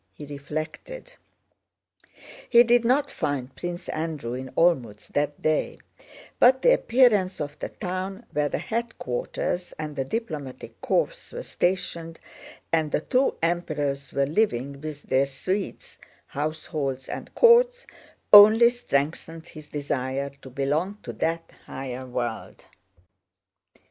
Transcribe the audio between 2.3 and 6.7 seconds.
He did not find Prince Andrew in Olmütz that day, but